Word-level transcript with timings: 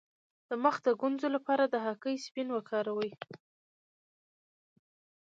د 0.49 0.51
مخ 0.63 0.75
د 0.85 0.87
ګونځو 1.01 1.27
لپاره 1.35 1.63
د 1.67 1.75
هګۍ 1.85 2.15
سپین 2.25 2.47
وکاروئ 2.53 3.11